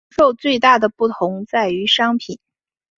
[0.01, 2.39] 与零售最大的不同在于商品。